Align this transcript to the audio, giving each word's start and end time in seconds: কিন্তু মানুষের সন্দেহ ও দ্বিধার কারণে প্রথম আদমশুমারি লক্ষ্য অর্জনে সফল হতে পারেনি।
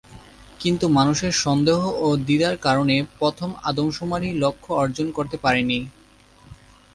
কিন্তু 0.59 0.85
মানুষের 0.97 1.33
সন্দেহ 1.43 1.79
ও 1.99 2.17
দ্বিধার 2.21 2.55
কারণে 2.57 2.95
প্রথম 3.17 3.49
আদমশুমারি 3.69 4.29
লক্ষ্য 4.43 4.71
অর্জনে 4.75 5.11
সফল 5.11 5.25
হতে 5.25 5.37
পারেনি। 5.45 5.79